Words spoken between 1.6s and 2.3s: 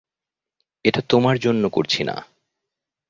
করছি না।